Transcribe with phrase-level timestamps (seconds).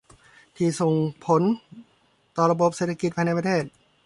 [0.57, 0.93] ที่ส่ง
[1.25, 1.41] ผล
[2.35, 3.63] ต่อระบบเศรษฐกิจภายในประเทศ